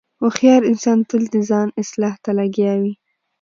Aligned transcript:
هوښیار 0.21 0.61
انسان 0.71 0.99
تل 1.09 1.23
د 1.33 1.35
ځان 1.49 1.67
اصلاح 1.81 2.15
ته 2.23 2.31
لګیا 2.39 2.73
وي. 2.81 2.93